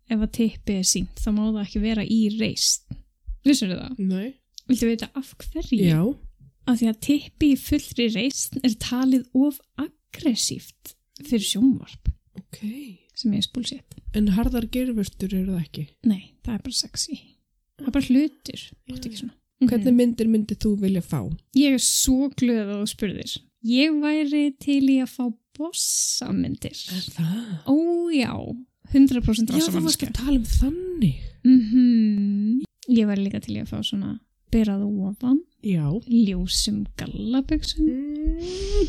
ef 0.08 0.20
að 0.20 0.30
tippi 0.36 0.72
er 0.78 0.86
sínt 0.86 1.18
þá 1.18 1.30
má 1.34 1.44
það 1.48 1.62
ekki 1.64 1.80
vera 1.82 2.04
í 2.04 2.20
reist. 2.38 2.84
Vissur 3.44 3.68
það? 3.68 3.98
Nei. 3.98 4.34
Viltu 4.68 4.86
veita 4.86 5.08
af 5.14 5.34
hverju? 5.34 5.84
Já. 5.84 6.02
Af 6.66 6.78
því 6.78 6.88
að 6.88 7.00
tippi 7.00 7.52
í 7.52 7.56
fullri 7.58 8.06
reist 8.14 8.56
er 8.62 8.70
talið 8.78 9.24
of 9.34 9.58
aggressíft 9.76 10.94
fyrir 11.22 11.46
sjónvarp 11.46 12.10
Ok. 12.38 12.58
sem 13.14 13.32
er 13.34 13.42
spúlsett. 13.46 13.94
En 14.14 14.28
harðar 14.34 14.66
gerfustur 14.70 15.32
eru 15.34 15.54
það 15.54 15.62
ekki. 15.64 15.86
Nei, 16.04 16.34
það 16.44 16.54
er 16.54 16.62
bara 16.66 16.72
sexy. 16.80 17.20
Það 17.78 17.86
er 17.86 17.94
bara. 17.96 18.06
Áttu 18.90 19.08
ekki 19.08 19.20
svona. 19.22 19.34
Hvernig 19.64 19.94
myndir 19.94 20.28
myndir 20.28 20.58
þú 20.60 20.74
vilja 20.80 21.00
fá? 21.02 21.20
Ég 21.56 21.74
er 21.78 21.82
svo 21.82 22.28
glöð 22.34 22.66
að 22.74 22.82
þú 22.82 22.88
spurðir. 22.90 23.36
Ég 23.64 23.94
væri 24.02 24.42
til 24.60 24.82
í 24.90 24.98
að 25.00 25.08
fá 25.14 25.24
bossamyndir. 25.56 26.74
það? 27.14 27.64
Ó 27.70 27.76
já, 28.12 28.34
100% 28.92 29.54
Já, 29.54 29.64
þú 29.70 29.80
varst 29.86 30.02
að 30.04 30.12
tala 30.12 30.36
um 30.36 30.44
þannig. 30.44 31.22
Mm 31.44 32.62
Ég 32.90 33.06
væri 33.08 33.24
líka 33.24 33.40
til 33.40 33.56
í 33.56 33.62
að 33.62 33.70
fá 33.72 33.78
svona 33.80 34.18
byrjað 34.52 34.82
ofan, 34.84 35.38
Já. 35.64 35.86
ljósum 36.04 36.84
gallaböksum, 36.98 37.88
Mm. 37.88 38.88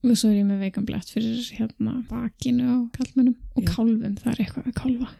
Og 0.00 0.16
svo 0.16 0.30
er 0.30 0.38
ég 0.40 0.46
með 0.48 0.62
veikan 0.64 0.86
blett 0.88 1.10
fyrir 1.12 1.40
hérna 1.58 1.98
bakinu 2.08 2.64
á 2.72 2.76
kallmennum 2.96 3.34
og 3.56 3.62
Já. 3.64 3.68
kálfum, 3.74 4.14
það 4.20 4.30
er 4.32 4.44
eitthvað 4.44 4.70
að 4.70 4.78
kálfa 4.80 5.10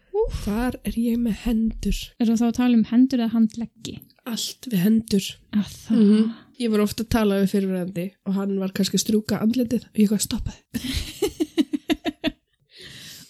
Þar 0.45 0.75
er 0.85 0.97
ég 1.01 1.17
með 1.17 1.37
hendur. 1.47 1.97
Er 2.21 2.27
það 2.29 2.41
þá 2.43 2.47
að 2.51 2.57
tala 2.59 2.77
um 2.77 2.83
hendur 2.91 3.21
eða 3.23 3.33
handleggi? 3.33 3.95
Allt 4.29 4.67
við 4.69 4.83
hendur. 4.85 5.29
Að 5.57 5.71
það 5.87 5.97
Mhm. 6.03 6.27
Ég 6.61 6.71
var 6.75 6.83
ofta 6.85 7.03
að 7.05 7.09
tala 7.15 7.39
við 7.41 7.51
fyrirverandi 7.55 8.05
og 8.27 8.35
hann 8.37 8.59
var 8.61 8.69
kannski 8.77 8.99
að 8.99 9.05
strúka 9.07 9.41
andletið 9.41 9.87
og 9.89 9.97
ég 10.03 10.11
hvað 10.13 10.21
stoppaði. 10.27 10.61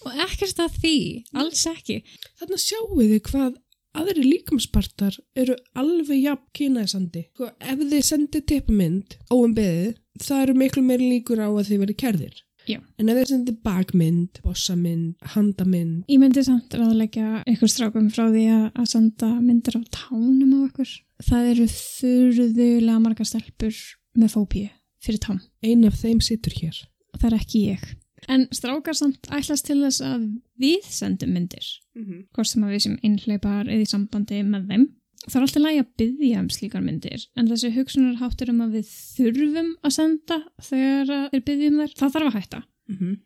Og 0.01 0.15
ekkert 0.25 0.59
að 0.63 0.77
því, 0.81 0.95
alls 1.37 1.61
ekki 1.69 2.01
Þannig 2.41 2.59
sjáum 2.63 2.95
við 2.99 3.19
hvað 3.29 3.59
aðri 4.01 4.23
líkamspartar 4.25 5.17
eru 5.35 5.55
alveg 5.77 6.21
jafn 6.23 6.45
kynæðsandi. 6.57 7.25
Sko, 7.35 7.49
ef 7.59 7.81
þið 7.91 8.05
sendið 8.07 8.45
tippamynd 8.51 9.17
óumbeðið, 9.31 9.97
það 10.19 10.41
eru 10.45 10.57
miklu 10.59 10.83
meiri 10.85 11.11
líkur 11.15 11.43
á 11.43 11.47
að 11.49 11.67
þið 11.69 11.83
verið 11.85 12.01
kærðir. 12.03 12.41
Já. 12.69 12.77
En 13.01 13.09
ef 13.09 13.17
þið 13.17 13.29
sendið 13.31 13.55
bakmynd, 13.65 14.41
bossamynd, 14.45 15.15
handamynd, 15.33 16.03
Ég 16.11 16.19
myndi 16.21 16.43
samt 16.45 16.75
ráðleggja 16.77 17.41
ykkur 17.49 17.71
strákum 17.71 18.11
frá 18.13 18.27
því 18.27 18.43
að, 18.53 18.83
senda 18.91 19.31
myndir 19.41 19.79
á 19.79 19.81
tánum 19.89 20.53
á 20.53 20.59
ykkur. 20.67 20.91
Það 21.25 21.49
eru 21.55 21.65
furðulega 21.71 22.99
margar 23.01 23.29
stelpur 23.29 23.81
með 24.17 24.35
fóbíu 24.35 24.69
fyrir 25.01 25.23
tán. 25.23 25.41
ein 25.65 25.85
af 25.85 25.97
þeim 25.97 26.21
situr 26.21 26.53
hér. 26.53 26.77
Og 27.15 27.21
það 27.21 27.31
er 27.31 27.39
ekki 27.39 27.65
ég. 27.71 27.83
En 28.29 28.45
strákar 28.53 28.93
samt 28.93 29.25
ætlast 29.33 29.65
til 29.65 29.79
þess 29.81 30.03
að 30.05 30.27
við 30.61 30.85
sendum 30.85 31.33
myndir. 31.33 31.65
Mm 31.97 32.03
-hmm. 32.05 32.25
Hvort 32.35 32.47
sem 32.47 32.63
að 32.63 32.73
við 32.75 32.81
sem 32.85 32.97
innleipar 33.01 33.65
eða 33.65 33.81
í 33.81 33.89
sambandi 33.89 34.43
með 34.43 34.67
þeim. 34.69 34.85
Það 35.27 35.37
er 35.37 35.45
alltaf 35.45 35.63
lægi 35.65 35.81
að 35.81 35.89
byggja 36.01 36.41
um 36.41 36.49
slíkar 36.49 36.83
myndir. 36.85 37.25
En 37.37 37.49
þessi 37.49 37.71
hugsunarháttur 37.75 38.51
um 38.53 38.61
að 38.65 38.77
við 38.79 38.93
þurfum 39.17 39.71
að 39.85 39.95
senda 39.97 40.37
þegar 40.65 41.11
að 41.17 41.25
þeir 41.33 41.43
byggja 41.49 41.71
um 41.71 41.81
þær, 41.81 41.97
það 41.99 42.13
þarf 42.15 42.29
að 42.29 42.37
hætta. 42.39 42.61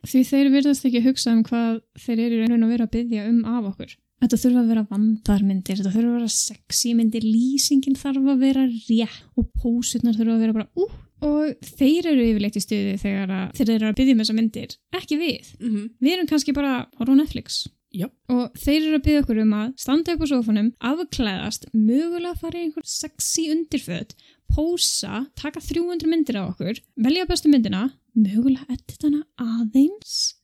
Því 0.06 0.24
þeir 0.30 0.50
virðast 0.54 0.86
ekki 0.86 1.04
hugsa 1.06 1.32
um 1.34 1.44
hvað 1.46 1.80
þeir 2.04 2.20
eru 2.26 2.42
raun 2.42 2.66
og 2.66 2.74
vera 2.74 2.86
að 2.86 2.92
byggja 2.98 3.30
um 3.30 3.40
af 3.50 3.70
okkur. 3.72 3.96
Þetta 4.24 4.40
þurfa 4.42 4.62
að 4.62 4.70
vera 4.72 4.84
vandarmyndir, 4.90 5.80
þetta 5.80 5.94
þurfa 5.94 6.12
að 6.12 6.20
vera 6.20 6.36
sexy 6.36 6.94
myndir, 6.96 7.26
lýsingin 7.26 7.98
þarf 8.00 8.30
að 8.32 8.46
vera 8.46 8.64
rétt 8.70 9.26
og 9.36 9.50
pósutnar 9.60 10.16
þurfa 10.16 10.38
að 10.38 10.46
vera 10.46 10.56
bara 10.56 10.70
ú. 10.76 10.88
Og 11.26 11.68
þeir 11.80 12.10
eru 12.12 12.24
yfirleitt 12.30 12.58
í 12.60 12.64
stuði 12.64 12.96
þegar 13.02 13.34
að 13.34 13.52
þeir 13.58 13.72
eru 13.76 13.90
að 13.90 13.98
byggja 14.00 14.16
um 14.16 14.22
þessa 14.22 14.36
myndir, 14.38 14.76
ekki 15.00 15.18
við. 15.20 15.52
Mm 15.60 15.70
-hmm. 15.70 15.90
Við 16.00 16.14
erum 16.14 16.30
kannski 16.32 16.56
bara 16.56 16.74
að 16.76 17.00
horfa 17.00 17.16
á 17.16 17.22
Netflix. 17.22 17.60
Já. 17.96 18.10
Og 18.32 18.58
þeir 18.60 18.78
eru 18.82 18.98
að 18.98 19.04
byggja 19.06 19.22
okkur 19.24 19.38
um 19.46 19.52
að 19.56 19.68
standa 19.80 20.16
upp 20.16 20.24
á 20.26 20.28
sófanum, 20.28 20.72
afklæðast, 20.84 21.68
mögulega 21.72 22.36
fara 22.42 22.60
í 22.60 22.66
einhver 22.66 22.88
sexy 22.90 23.46
undirföt, 23.54 24.16
pósa, 24.52 25.22
taka 25.40 25.62
300 25.64 26.10
myndir 26.12 26.40
á 26.42 26.44
okkur, 26.44 26.82
velja 27.00 27.28
bestu 27.30 27.52
myndina, 27.52 27.88
mögulega 28.18 28.68
edita 28.76 29.08
hana 29.08 29.24
aðeins 29.40 30.36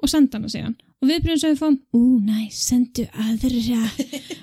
og 0.00 0.12
senda 0.12 0.38
hana 0.38 0.50
síðan. 0.52 0.76
Og 1.00 1.10
við 1.10 1.24
byrjum 1.24 1.40
sem 1.42 1.54
við 1.54 1.62
fáum, 1.64 1.78
ú, 1.96 2.02
næ, 2.22 2.44
sendu 2.54 3.06
aðra. 3.24 3.80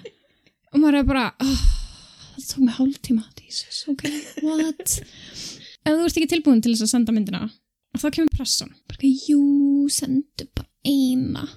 og 0.74 0.82
maður 0.82 1.00
er 1.00 1.08
bara, 1.08 1.28
oh, 1.46 1.62
það 2.34 2.50
tók 2.50 2.66
mig 2.66 2.80
hálftíma, 2.82 3.30
Jesus, 3.48 3.86
ok, 3.94 4.04
what? 4.44 4.98
Ef 5.88 5.94
þú 5.94 6.04
ert 6.04 6.20
ekki 6.20 6.32
tilbúin 6.34 6.60
til 6.60 6.74
þess 6.74 6.90
að 6.90 6.92
senda 6.98 7.16
myndina, 7.16 7.46
þá 7.96 8.10
kemur 8.10 8.36
pressan. 8.36 8.76
Bara, 8.92 9.08
jú, 9.08 9.40
sendu 9.94 10.50
bara 10.52 10.68
eina. 10.84 11.48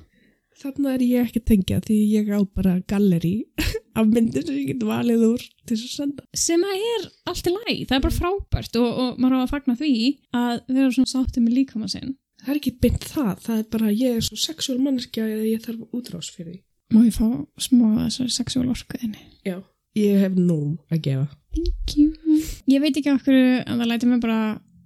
Þannig 0.61 0.91
er 0.93 1.05
ég 1.07 1.29
ekki 1.29 1.41
tengja 1.49 1.79
því 1.87 1.99
ég 2.13 2.33
á 2.37 2.41
bara 2.45 2.75
galleri 2.91 3.35
af 3.99 4.09
myndir 4.09 4.45
sem 4.45 4.59
ég 4.61 4.75
get 4.75 4.83
valið 4.85 5.23
úr 5.31 5.45
til 5.65 5.77
þess 5.77 5.87
að 5.87 5.95
senda. 5.95 6.27
sem 6.37 6.65
að 6.67 6.83
er 6.91 7.07
allt 7.33 7.49
í 7.49 7.55
læg, 7.55 7.79
það 7.89 7.97
er 7.97 8.05
bara 8.07 8.19
frábært 8.19 8.81
og, 8.81 8.91
og 9.05 9.23
maður 9.23 9.41
á 9.41 9.45
að 9.47 9.55
fagna 9.55 9.77
því 9.81 9.93
að 10.37 10.59
vera 10.69 10.91
svona 10.97 11.13
sáttið 11.15 11.47
með 11.47 11.57
líkama 11.61 11.89
sinn 11.89 12.19
Það 12.41 12.53
er 12.55 12.59
ekki 12.61 12.73
beint 12.81 13.05
það, 13.05 13.33
það 13.45 13.59
er 13.59 13.67
bara 13.75 13.91
ég 13.93 14.17
er 14.17 14.25
svo 14.25 14.39
sexuál 14.41 14.79
manneskja 14.81 15.27
að 15.27 15.43
ég 15.51 15.65
þarf 15.65 15.97
útrás 15.97 16.31
fyrir 16.33 16.55
því. 16.55 16.61
Má 16.95 17.03
ég 17.05 17.13
fá 17.15 17.27
smá 17.61 17.85
þessari 17.99 18.33
sexuál 18.35 18.71
orkuðinni? 18.73 19.21
Já. 19.47 19.59
Ég 19.99 20.23
hef 20.25 20.39
nú 20.39 20.57
að 20.89 21.03
gefa. 21.05 21.27
Thank 21.53 21.97
you. 21.99 22.41
Ég 22.71 22.81
veit 22.83 22.97
ekki 22.97 23.13
okkur 23.13 23.37
en 23.37 23.83
það 23.83 23.91
læti 23.91 24.09
mig 24.09 24.23
bara 24.25 24.41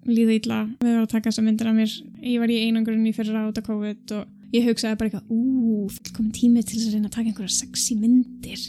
líða 0.09 0.35
illa 0.40 0.59
við 0.81 0.90
varum 0.90 1.07
að 1.07 1.12
taka 1.14 1.31
þessa 1.31 1.45
myndir 1.47 1.71
af 1.71 1.78
mér. 1.78 1.95
Ég 2.25 2.43
var 2.43 2.52
í 2.52 2.59
einangurinn 2.66 3.07
í 3.07 3.14
fyrra 3.16 3.47
át 3.47 3.61
af 3.61 3.69
COVID 3.69 4.16
og 4.19 4.34
ég 4.54 4.68
hugsaði 4.68 4.99
bara 5.00 5.11
eitthvað, 5.11 5.30
ú, 5.34 5.88
fullkomin 5.92 6.34
tími 6.34 6.62
til 6.62 6.78
þess 6.78 6.90
að 6.90 6.96
reyna 6.96 7.11
að 7.11 7.16
taka 7.16 7.30
einhverja 7.30 7.56
sexy 7.56 7.96
myndir. 7.99 8.62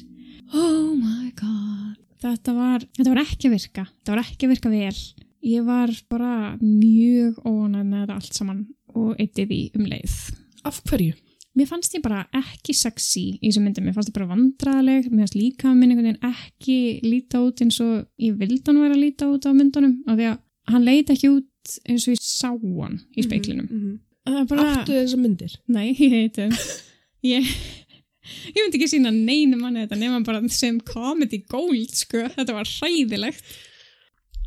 Oh 0.53 0.95
my 0.97 1.29
god. 1.37 1.99
Þetta 2.25 2.55
var, 2.55 2.85
þetta 2.97 3.11
var 3.11 3.21
ekki 3.21 3.49
að 3.49 3.55
virka. 3.57 3.85
Þetta 3.91 4.15
var 4.15 4.23
ekki 4.23 4.47
að 4.47 4.55
virka 4.55 4.71
vel. 4.71 4.95
Ég 5.45 5.67
var 5.67 5.93
bara 6.09 6.31
mjög 6.61 7.37
óanæð 7.45 7.85
með 7.85 8.01
þetta 8.01 8.17
allt 8.17 8.39
saman 8.39 8.65
og 8.95 9.21
eittið 9.21 9.51
því 9.51 9.61
um 9.77 9.85
leið. 9.91 10.15
Af 10.65 10.81
hverju? 10.89 11.13
Mér 11.55 11.69
fannst 11.69 11.93
ég 11.95 12.03
bara 12.03 12.25
ekki 12.35 12.73
sexy 12.75 13.37
í 13.37 13.47
þessum 13.47 13.67
myndum, 13.69 13.85
mér 13.87 13.95
fannst 13.95 14.09
ég 14.11 14.15
bara 14.17 14.27
vandraðleg, 14.33 15.05
mér 15.07 15.23
fannst 15.23 15.37
líka 15.37 15.71
minn 15.71 15.93
einhvern 15.93 16.09
veginn 16.09 16.33
ekki 16.33 16.79
líta 17.05 17.39
út 17.45 17.61
eins 17.63 17.77
og 17.83 18.09
ég 18.19 18.35
vildi 18.41 18.65
hann 18.65 18.81
vera 18.81 18.97
að 18.97 19.03
líta 19.05 19.29
út 19.31 19.47
á 19.47 19.51
myndunum 19.55 19.93
af 20.03 20.17
því 20.17 20.27
að 20.33 20.41
hann 20.73 20.87
leita 20.89 21.15
ekki 21.15 21.31
út 21.31 21.77
eins 21.87 22.07
og 22.09 22.15
ég 22.15 22.25
sá 22.25 22.49
hann 22.49 22.99
í 23.15 23.23
speiklinum. 23.23 23.69
Mm 23.69 23.79
-hmm. 23.79 23.95
Það 23.95 24.11
er 24.11 24.14
bara, 24.49 24.65
Áttu 24.81 24.95
þessar 24.95 25.21
myndir? 25.21 25.55
nei, 25.67 25.91
ég 25.93 26.13
heiti. 26.15 26.47
Ég, 27.25 27.47
ég 28.53 28.57
myndi 28.59 28.77
ekki 28.79 28.89
sína 28.91 29.11
neinu 29.13 29.57
manni 29.57 29.83
þetta 29.85 29.97
nema 30.01 30.19
bara 30.25 30.41
sem 30.53 30.79
comedy 30.85 31.39
gold, 31.49 31.93
sko, 31.97 32.25
þetta 32.35 32.53
var 32.57 32.69
hræðilegt. 32.69 33.55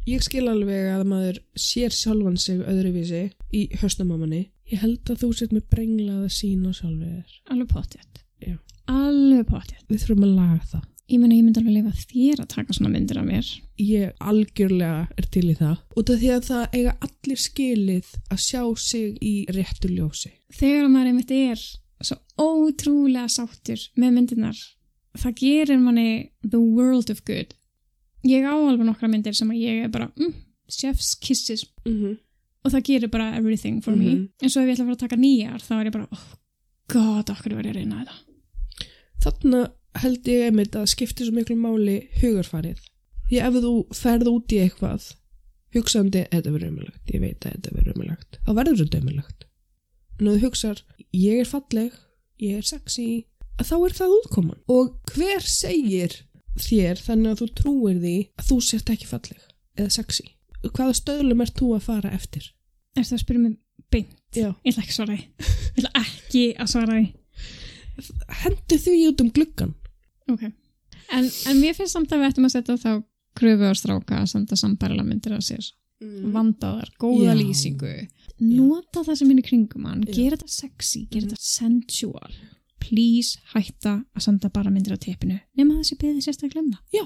Ég 0.09 0.23
skil 0.25 0.47
alveg 0.49 0.87
að 0.95 1.03
maður 1.11 1.41
sér 1.59 1.93
sjálfan 1.93 2.39
sig 2.41 2.63
öðruvísi 2.65 3.25
í 3.53 3.67
höstnamamanni. 3.83 4.45
Ég 4.73 4.81
held 4.85 5.11
að 5.13 5.23
þú 5.25 5.29
sett 5.37 5.53
með 5.53 5.67
brenglaða 5.75 6.31
sín 6.33 6.63
á 6.65 6.73
sjálfið 6.73 7.11
þér. 7.19 7.35
Alveg 7.53 7.69
pottjætt. 7.75 8.23
Já. 8.47 8.55
Alveg 8.89 9.45
pottjætt. 9.51 9.85
Við 9.91 10.01
þurfum 10.05 10.25
að 10.29 10.33
laga 10.39 10.71
það. 10.73 10.87
Ég 11.09 11.19
meina, 11.21 11.35
ég 11.35 11.45
myndi 11.45 11.61
alveg 11.63 11.73
lifa 11.73 11.93
þér 12.13 12.41
að 12.43 12.49
taka 12.53 12.73
svona 12.77 12.91
myndir 12.93 13.17
af 13.19 13.25
mér. 13.25 13.47
Ég 13.81 14.11
algjörlega 14.21 15.09
er 15.17 15.27
til 15.33 15.45
í 15.49 15.55
það. 15.57 15.77
Út 15.97 16.11
af 16.13 16.19
því 16.21 16.31
að 16.35 16.43
það 16.51 16.75
eiga 16.77 16.93
allir 17.07 17.41
skilið 17.41 18.11
að 18.31 18.39
sjá 18.45 18.63
sig 18.77 19.19
í 19.25 19.35
réttu 19.57 19.89
ljósi. 19.89 20.31
þegar 20.53 20.89
maður 20.89 21.07
einmitt 21.13 21.31
er 21.31 21.63
svo 22.01 22.17
ótrúlega 22.39 23.29
sáttur 23.29 23.81
með 23.97 24.13
myndirnar 24.15 24.57
það 25.19 25.35
gerir 25.41 25.79
manni 25.83 26.31
the 26.43 26.59
world 26.61 27.11
of 27.11 27.25
good 27.27 27.55
ég 28.25 28.45
á 28.47 28.53
alveg 28.55 28.87
nokkra 28.87 29.09
myndir 29.11 29.35
sem 29.35 29.51
að 29.51 29.59
ég 29.61 29.85
er 29.85 29.89
bara 29.93 30.09
mm, 30.17 30.33
chef's 30.71 31.15
kisses 31.21 31.65
Mm 31.85 31.95
-hmm. 32.01 32.17
og 32.65 32.71
það 32.73 32.83
gerir 32.85 33.09
bara 33.11 33.37
everything 33.37 33.83
for 33.83 33.97
me 33.97 34.05
Mhm. 34.15 34.29
en 34.43 34.49
svo 34.51 34.61
ef 34.63 34.69
ég 34.69 34.73
ætla 34.77 34.85
að 34.85 34.89
fara 34.89 34.97
að 34.97 35.05
taka 35.09 35.17
nýjar 35.17 35.61
þá 35.61 35.73
er 35.81 35.87
ég 35.87 35.93
bara 35.93 36.09
oh 36.13 36.27
god, 36.89 37.31
okkur 37.31 37.55
var 37.55 37.65
ég 37.65 37.71
að 37.71 37.75
reyna 37.77 38.05
þetta 38.05 38.15
Þarna 39.21 39.71
held 40.03 40.29
ég 40.29 40.49
einmitt 40.49 40.77
að 40.77 40.91
skipti 40.93 41.27
svo 41.27 41.35
miklu 41.37 41.57
máli 41.59 41.99
hugarfarið. 42.21 42.81
Því 43.29 43.41
ef 43.45 43.59
þú 43.65 43.73
ferð 43.97 44.31
út 44.33 44.55
í 44.55 44.61
eitthvað 44.65 45.09
hugsandi, 45.77 46.25
þetta 46.33 46.53
verður 46.55 46.73
umilagt, 46.73 47.13
ég 47.13 47.23
veit 47.23 47.45
að 47.45 47.57
þetta 47.57 47.75
verður 47.77 47.97
umilagt, 47.97 48.39
þá 48.45 48.53
verður 48.57 48.79
þetta 48.83 49.03
umilagt. 49.03 49.49
En 50.19 50.31
þú 50.31 50.37
hugsar, 50.47 50.85
ég 51.15 51.43
er 51.43 51.51
falleg, 51.51 51.99
ég 52.41 52.61
er 52.63 52.69
sexy, 52.69 53.09
að 53.59 53.71
þá 53.71 53.77
er 53.79 53.97
það 53.99 54.17
útkoman. 54.23 54.63
Og 54.73 54.95
hver 55.13 55.45
segir 55.45 56.17
þér 56.59 57.03
þannig 57.05 57.35
að 57.35 57.43
þú 57.43 57.51
trúir 57.61 58.01
því 58.03 58.17
að 58.41 58.49
þú 58.49 58.61
sért 58.65 58.95
ekki 58.95 59.11
falleg 59.11 59.49
eða 59.79 59.95
sexy? 59.95 60.31
Hvaða 60.65 60.97
stöðlum 60.99 61.45
ert 61.45 61.61
þú 61.61 61.75
að 61.77 61.85
fara 61.87 62.15
eftir? 62.17 62.49
er 62.99 63.07
það 63.07 63.17
að 63.19 63.23
spyrja 63.25 63.43
mig 63.43 63.57
beint 63.93 64.37
Já. 64.37 64.51
ég 64.65 64.73
ætla 64.73 64.85
ekki 64.85 64.93
að 64.93 64.99
svara 64.99 65.17
því 65.17 65.23
ég 65.79 65.83
ætla 65.83 66.03
ekki 66.03 66.45
að 66.59 66.71
svara 66.73 66.97
því 66.99 67.07
Hendu 68.43 68.79
því 68.79 68.97
út 69.11 69.23
um 69.25 69.31
gluggan. 69.35 69.75
Ok. 70.31 70.43
En, 71.15 71.25
en 71.25 71.61
mér 71.61 71.75
finnst 71.77 71.97
samt 71.97 72.13
að 72.13 72.23
við 72.23 72.33
ættum 72.33 72.49
að 72.49 72.55
setja 72.55 72.77
þá 72.79 72.93
kröfu 73.39 73.71
á 73.71 73.75
stráka 73.79 74.21
að 74.21 74.31
senda 74.35 74.59
sambærilega 74.59 75.09
myndir 75.09 75.37
af 75.37 75.45
sér. 75.47 75.71
Vandaðar, 75.99 76.93
góða 77.01 77.33
Já. 77.33 77.39
lýsingu. 77.39 77.95
Nota 78.39 79.03
það 79.03 79.19
sem 79.19 79.31
er 79.33 79.41
í 79.41 79.45
kringum 79.49 79.87
hann. 79.89 80.05
Gera 80.07 80.37
þetta 80.37 80.53
sexy, 80.53 81.07
gera 81.11 81.31
þetta 81.33 81.43
sensual. 81.43 82.37
Please 82.79 83.41
hætta 83.55 83.97
að 84.15 84.27
senda 84.29 84.51
bara 84.55 84.71
myndir 84.71 84.95
af 84.95 85.03
teppinu. 85.03 85.41
Nefna 85.59 85.81
þessi 85.81 85.99
beðið 85.99 86.29
sérstaklega 86.29 86.63
um 86.63 86.71
það. 86.77 86.85
Já. 86.95 87.05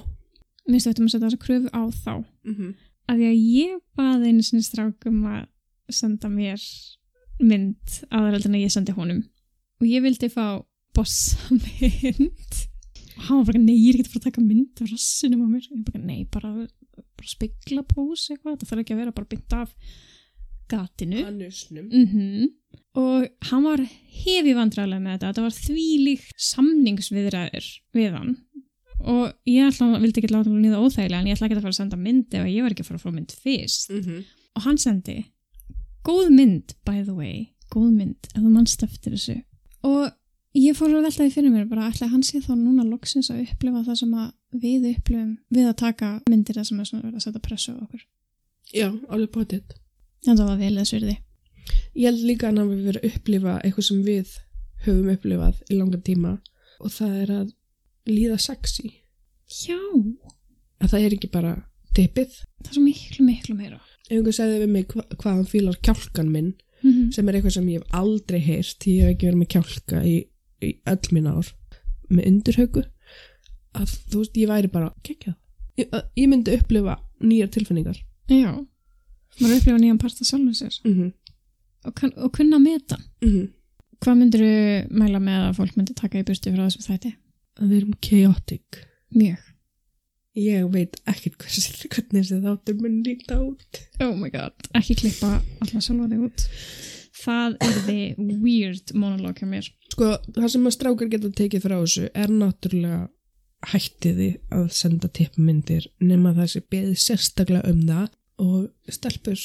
Mér 0.67 0.77
finnst 0.77 0.91
ættum 0.93 1.09
að 1.09 1.15
setja 1.15 1.29
þessa 1.29 1.45
kröfu 1.47 1.73
á 1.73 1.83
þá. 1.89 2.13
Mm 2.45 2.57
-hmm. 2.57 2.75
Af 3.09 3.17
því 3.17 3.31
að 3.31 3.41
ég 3.57 3.79
baði 3.97 4.29
einu 4.29 4.43
sinni 4.43 4.63
strákum 4.63 5.25
að 5.25 5.49
senda 5.91 6.29
mér 6.29 6.61
mynd 7.41 7.97
aðraldin 8.11 8.55
að 8.59 8.65
ég 8.67 8.73
sendi 8.73 8.93
honum. 8.93 9.25
Og 9.81 9.89
ég 9.89 10.03
vildi 10.05 10.29
fá 10.29 10.63
bossa 10.97 11.57
mynd 11.57 12.63
og 13.13 13.27
hann 13.27 13.43
var 13.43 13.51
bara, 13.51 13.61
nei, 13.61 13.77
ég 13.77 13.93
er 13.93 14.01
ekki 14.01 14.09
að 14.09 14.15
fara 14.15 14.23
að 14.23 14.29
taka 14.31 14.47
mynd 14.47 14.81
af 14.83 14.89
rassinum 14.91 15.45
á 15.45 15.49
mér, 15.51 15.67
ég 15.69 15.85
bara, 15.87 16.01
nei, 16.03 16.23
bara, 16.33 16.53
bara 17.19 17.29
spegla 17.29 17.85
pós 17.87 18.25
eitthvað, 18.31 18.57
þetta 18.57 18.71
þarf 18.71 18.83
ekki 18.83 18.95
að 18.97 19.03
vera 19.03 19.15
bara 19.19 19.31
byggt 19.31 19.57
af 19.59 19.75
gatinu. 20.73 21.23
Mm 21.29 22.51
og 22.97 23.27
hann 23.49 23.65
var 23.65 23.81
hefi 24.25 24.53
vandræðlega 24.57 25.01
með 25.01 25.15
þetta, 25.15 25.29
þetta 25.29 25.43
var 25.45 25.55
þvílík 25.57 26.25
samningsviðræður 26.37 27.69
við 27.97 28.17
hann. 28.17 28.35
Og 29.03 29.33
ég 29.49 29.69
ætla, 29.69 29.99
vildi 30.01 30.21
ekki 30.21 30.31
láta 30.33 30.51
hann 30.51 30.63
líða 30.63 30.81
óþægilega 30.81 31.21
en 31.21 31.29
ég 31.31 31.37
ætla 31.37 31.49
ekki 31.49 31.57
að 31.57 31.65
fara 31.65 31.73
að 31.73 31.81
senda 31.81 31.99
mynd 32.01 32.37
ef 32.37 32.49
ég 32.49 32.63
var 32.63 32.75
ekki 32.75 32.85
að 32.85 32.91
fara 32.91 33.01
að 33.01 33.07
fá 33.07 33.15
mynd 33.17 33.33
fyrst. 33.45 33.91
Mm 33.91 34.03
-hmm. 34.03 34.25
og 34.57 34.63
hann 34.67 34.79
sendi 34.79 35.17
góð 36.05 36.31
mynd 36.31 36.75
by 36.85 37.03
the 37.03 37.17
way, 37.17 37.49
góð 37.73 37.91
mynd 37.97 38.29
ef 38.35 38.41
þú 38.41 38.51
mannst 38.53 38.83
eftir 38.83 39.17
þessu. 39.17 39.39
Og 39.83 40.13
ég 40.55 40.77
fór 40.77 40.93
að 40.93 41.03
velta 41.07 41.25
því 41.25 41.33
fyrir 41.35 41.51
mér 41.55 41.69
bara 41.71 41.89
ætla 41.91 42.07
að 42.07 42.13
hann 42.17 42.23
sé 42.27 42.41
þá 42.45 42.53
núna 42.59 42.85
loksins 42.85 43.31
að 43.33 43.43
upplifa 43.47 43.83
það 43.87 43.99
sem 44.03 44.15
að 44.15 44.33
við 44.65 44.89
upplifum 44.93 45.31
við 45.51 45.69
að 45.71 45.77
taka 45.83 46.11
myndir 46.29 46.55
það 46.59 46.67
sem 46.69 46.81
er 46.81 46.89
svona 46.91 47.05
verið 47.07 47.17
að 47.21 47.27
setja 47.27 47.41
pressu 47.47 47.73
á 47.73 47.83
okkur 47.83 48.03
Já, 48.73 48.89
alveg 49.09 49.31
potið. 49.33 49.63
en 50.27 50.37
það 50.37 50.47
var 50.49 50.59
vel 50.59 50.77
þess 50.79 50.93
virði 50.97 51.17
Ég 51.95 52.07
held 52.09 52.23
líka 52.27 52.47
að 52.49 52.51
hann 52.51 52.63
hafi 52.63 52.85
verið 52.87 53.03
að 53.05 53.13
upplifa 53.17 53.53
eitthvað 53.63 53.87
sem 53.89 54.03
við 54.07 54.33
höfum 54.87 55.11
upplifað 55.15 55.61
í 55.71 55.77
langan 55.79 56.03
tíma 56.03 56.33
og 56.83 56.91
það 56.91 57.13
er 57.23 57.31
að 57.37 57.53
líða 58.11 58.39
sexy. 58.43 58.89
já, 59.47 59.79
Að 60.83 60.91
það 60.91 61.05
er 61.07 61.15
ekki 61.17 61.31
bara 61.31 61.53
tippið. 61.95 62.33
það 62.65 62.71
er 62.71 62.75
svo 62.75 62.83
miklu 62.83 63.25
miklu 63.27 63.55
meira 63.57 63.81
Ef 64.11 64.17
einhver 64.19 64.35
segði 64.35 64.59
við 64.65 64.73
mig 64.75 64.87
hva, 64.93 65.05
hvað 65.17 65.37
hann 65.37 65.47
fílar 65.49 65.77
kjálkan 65.87 66.29
minn 66.33 66.53
mm 66.83 66.91
-hmm. 66.91 67.13
sem 67.15 67.29
er 67.29 67.35
eitthvað 67.39 67.55
sem 67.55 67.69
ég 67.69 67.79
hef 67.81 67.95
aldrei 67.95 68.41
heyrt 68.41 68.77
því 68.83 68.91
ég 68.97 69.03
hef 69.07 69.11
ekki 69.15 69.27
verið 69.29 69.39
með 69.43 69.53
kjálka 69.55 70.03
í, 70.05 70.17
í 70.63 70.73
öll 70.87 71.13
mín 71.15 71.27
ár 71.31 71.49
með 72.11 72.27
undurhaugu 72.31 72.85
að 73.75 73.95
þú 74.13 74.19
veist, 74.23 74.37
ég 74.37 74.49
væri 74.51 74.69
bara 74.73 74.93
geggjað. 75.07 75.35
Ég, 75.81 75.89
að- 75.97 76.09
ég 76.21 76.29
myndi 76.29 76.53
upplifa 76.59 76.99
nýjar 77.25 77.49
tilfinningar. 77.55 77.99
já, 78.29 78.53
maður 79.41 79.57
upplifa 79.59 79.79
nýjan 79.81 79.99
part 79.99 80.21
af 80.21 80.27
sjálfum 80.27 80.55
sér 80.55 80.75
Mm 80.85 80.95
-hmm. 80.95 81.13
og, 81.85 81.95
kann, 81.95 82.13
og 82.17 82.33
kunna 82.33 82.59
meta 82.59 82.97
Mm 83.23 83.49
hvað 84.03 84.17
myndir 84.19 84.41
þú 84.43 84.89
mæla 84.99 85.19
með 85.23 85.41
að 85.49 85.57
fólk 85.57 85.77
myndi 85.77 85.95
taka 85.95 86.19
í 86.19 86.25
burtu 86.25 86.51
frá 86.53 86.65
þessum 86.67 86.87
þætti? 86.89 87.15
Að 87.61 87.69
við 87.69 87.77
erum 87.77 87.95
chaotic. 88.03 88.87
mjög 89.15 89.39
Ég 90.35 90.71
veit 90.73 90.97
ekkert 91.07 91.37
hversi, 91.39 91.89
hvernig 91.89 92.25
þessi 92.25 92.41
þáttur 92.43 92.81
mun 92.81 93.03
líta 93.05 93.37
út. 93.41 93.81
Oh 94.01 94.15
my 94.17 94.31
god, 94.31 94.53
ekki 94.75 94.95
klippa 94.97 95.43
alltaf 95.61 95.83
sjálfa 95.85 96.09
þig 96.09 96.23
út 96.25 96.49
Það 97.23 97.57
er 97.63 97.81
þið 97.87 98.37
weird 98.43 98.93
monolog 98.99 99.39
hjá 99.39 99.49
mér 99.49 99.69
Sko, 99.93 100.15
það 100.35 100.49
sem 100.55 100.69
að 100.69 100.75
strákar 100.77 101.11
geta 101.13 101.31
tekið 101.37 101.67
frá 101.67 101.75
þessu 101.77 102.07
er 102.17 102.33
náttúrulega 102.33 103.03
hættiði 103.73 104.29
að 104.55 104.65
senda 104.75 105.11
tippmyndir 105.13 105.87
nema 106.03 106.33
það 106.39 106.49
sé 106.55 106.63
beðið 106.73 106.97
sérstaklega 107.03 107.71
um 107.71 107.83
það 107.87 108.09
og 108.43 108.95
stelpur. 108.97 109.43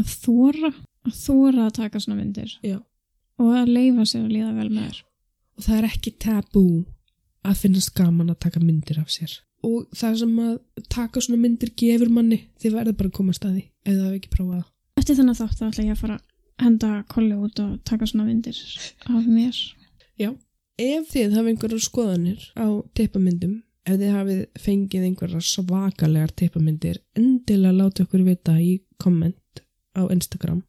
Að 0.00 0.14
þóra, 0.24 0.72
að 1.06 1.18
þóra 1.20 1.66
að 1.68 1.76
taka 1.78 2.00
svona 2.02 2.18
myndir 2.18 2.56
Já. 2.64 2.78
og 3.38 3.54
að 3.60 3.72
leifa 3.76 4.06
sér 4.08 4.24
að 4.24 4.34
líða 4.38 4.52
vel 4.56 4.68
með 4.72 4.88
þér 4.88 5.00
Og 5.52 5.64
það 5.66 5.78
er 5.78 5.86
ekki 5.90 6.12
tabú 6.24 6.66
að 7.44 7.58
finnast 7.60 7.92
gaman 7.94 8.32
að 8.32 8.40
taka 8.46 8.62
myndir 8.62 9.02
af 9.02 9.10
sér. 9.12 9.34
Og 9.62 9.84
það 9.94 10.16
sem 10.22 10.38
að 10.42 10.54
taka 10.90 11.20
svona 11.22 11.42
myndir 11.42 11.70
gefur 11.78 12.10
manni, 12.10 12.38
þið 12.62 12.78
verður 12.78 12.96
bara 12.98 13.12
að 13.12 13.16
koma 13.18 13.34
að 13.34 13.38
staði 13.38 13.64
ef 13.84 13.92
það 13.92 14.00
hefur 14.06 14.16
ekki 14.16 14.32
prófað 14.32 14.56
það. 14.56 14.68
Eftir 15.02 15.18
þennan 15.18 15.38
þátt 15.38 15.58
þá 15.58 15.64
ætla 15.68 15.84
ég 15.84 15.92
að 15.92 16.00
fara 16.02 16.16
að 16.16 16.31
henda 16.64 16.90
kolli 17.10 17.36
út 17.36 17.60
og 17.62 17.78
taka 17.88 18.08
svona 18.08 18.26
myndir 18.28 18.58
af 19.08 19.26
mér 19.26 19.56
Já. 20.20 20.32
Ef 20.80 21.10
þið 21.12 21.36
hafið 21.36 21.52
einhverjar 21.52 21.82
skoðanir 21.84 22.44
á 22.56 22.66
tippamyndum, 22.96 23.58
ef 23.86 23.98
þið 24.00 24.14
hafið 24.16 24.40
fengið 24.64 25.06
einhverjar 25.08 25.44
svakalegar 25.46 26.32
tippamyndir, 26.38 27.00
endilega 27.18 27.76
láta 27.76 28.06
okkur 28.06 28.24
vita 28.26 28.56
í 28.60 28.78
komment 29.02 29.62
á 29.98 30.02
Instagram. 30.08 30.62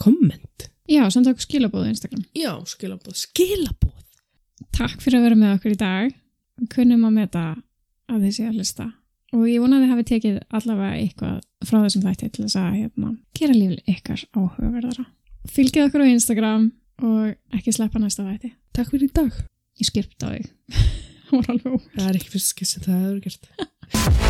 Komment? 0.00 0.68
Já, 0.90 1.04
senda 1.12 1.32
okkur 1.32 1.46
skilabóðu 1.46 1.88
á 1.88 1.92
Instagram 1.92 2.24
Já, 2.36 2.50
skilabóð. 2.68 3.16
Skilabóð? 3.20 4.00
Takk 4.74 5.00
fyrir 5.00 5.20
að 5.20 5.26
vera 5.28 5.38
með 5.38 5.56
okkur 5.58 5.74
í 5.74 5.80
dag 5.80 6.16
kunnum 6.72 7.06
að 7.08 7.16
meta 7.20 7.44
að 8.10 8.26
þið 8.26 8.34
sé 8.36 8.46
að 8.48 8.58
lista 8.60 8.86
og 9.34 9.44
ég 9.50 9.62
vona 9.62 9.78
að 9.78 9.84
þið 9.84 9.92
hafi 9.92 10.06
tekið 10.10 10.36
allavega 10.58 10.98
eitthvað 11.00 11.38
frá 11.66 11.78
þessum 11.82 12.04
þætti 12.04 12.30
til 12.30 12.44
þess 12.44 12.58
að 12.60 12.76
hérna, 12.78 13.12
gera 13.38 13.56
lífið 13.56 13.94
ykkar 13.94 14.24
áhugaverðara 14.34 15.06
Fylgið 15.50 15.88
okkur 15.88 16.04
á 16.04 16.08
Instagram 16.08 16.68
og 17.04 17.56
ekki 17.56 17.74
sleppa 17.74 18.00
næsta 18.00 18.24
þætti 18.26 18.54
Takk 18.74 18.90
fyrir 18.90 19.10
í 19.10 19.14
dag. 19.14 19.40
Ég 19.80 19.90
skirpt 19.90 20.24
á 20.24 20.28
þig 20.32 20.48
Það 21.28 21.34
var 21.34 21.50
alveg 21.54 21.72
ó 21.72 21.76
Það 21.96 22.06
er 22.08 22.20
ekki 22.20 22.34
fyrst 22.36 22.54
skess 22.54 22.76
sem 22.76 22.86
það 22.86 23.02
hefur 23.04 23.24
gert. 23.28 24.22